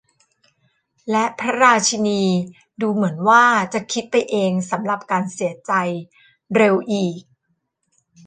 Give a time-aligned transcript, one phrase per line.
[1.11, 2.23] และพระราชินี
[2.81, 5.71] ดูเหมือนว่าจะคิดไปเองสำหรับการเสียใจ
[6.55, 7.15] เร็วอีก!